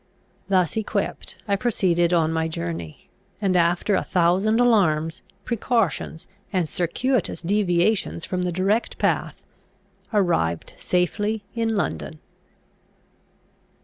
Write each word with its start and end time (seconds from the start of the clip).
Thus 0.49 0.75
equipped, 0.77 1.37
I 1.47 1.55
proceeded 1.55 2.11
on 2.11 2.33
my 2.33 2.47
journey, 2.47 3.11
and, 3.39 3.55
after 3.55 3.93
a 3.93 4.03
thousand 4.03 4.59
alarms, 4.59 5.21
precautions, 5.45 6.25
and 6.51 6.67
circuitous 6.67 7.43
deviations 7.43 8.25
from 8.25 8.41
the 8.41 8.51
direct 8.51 8.97
path, 8.97 9.43
arrived 10.11 10.73
safely 10.79 11.43
in 11.53 11.75
London. 11.77 12.17